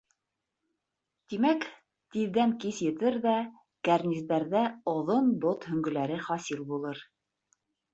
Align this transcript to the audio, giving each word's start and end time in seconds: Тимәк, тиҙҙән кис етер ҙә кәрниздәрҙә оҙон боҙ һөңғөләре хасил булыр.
Тимәк, 1.33 1.67
тиҙҙән 2.15 2.57
кис 2.65 2.81
етер 2.87 3.19
ҙә 3.29 3.37
кәрниздәрҙә 3.91 4.67
оҙон 4.99 5.33
боҙ 5.47 5.73
һөңғөләре 5.73 6.23
хасил 6.29 6.71
булыр. 6.75 7.09